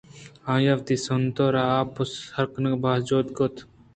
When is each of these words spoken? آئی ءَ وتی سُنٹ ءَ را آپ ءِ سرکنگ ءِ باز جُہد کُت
آئی 0.51 0.65
ءَ 0.71 0.77
وتی 0.79 0.95
سُنٹ 1.05 1.35
ءَ 1.45 1.53
را 1.53 1.63
آپ 1.79 1.91
ءِ 2.01 2.03
سرکنگ 2.13 2.75
ءِ 2.75 2.81
باز 2.83 2.99
جُہد 3.07 3.27
کُت 3.37 3.55